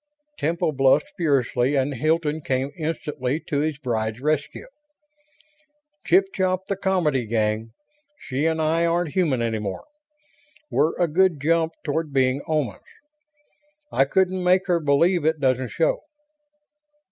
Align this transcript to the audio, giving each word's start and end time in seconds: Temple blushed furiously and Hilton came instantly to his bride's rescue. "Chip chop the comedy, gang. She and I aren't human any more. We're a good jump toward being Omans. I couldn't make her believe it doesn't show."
Temple 0.39 0.71
blushed 0.71 1.11
furiously 1.15 1.75
and 1.75 1.93
Hilton 1.93 2.41
came 2.41 2.71
instantly 2.75 3.39
to 3.41 3.59
his 3.59 3.77
bride's 3.77 4.19
rescue. 4.19 4.65
"Chip 6.05 6.25
chop 6.33 6.65
the 6.65 6.75
comedy, 6.75 7.27
gang. 7.27 7.73
She 8.17 8.47
and 8.47 8.59
I 8.59 8.83
aren't 8.83 9.13
human 9.13 9.43
any 9.43 9.59
more. 9.59 9.85
We're 10.71 10.99
a 10.99 11.07
good 11.07 11.39
jump 11.39 11.73
toward 11.83 12.11
being 12.11 12.41
Omans. 12.47 12.81
I 13.91 14.05
couldn't 14.05 14.43
make 14.43 14.65
her 14.65 14.79
believe 14.79 15.23
it 15.23 15.39
doesn't 15.39 15.67
show." 15.69 15.99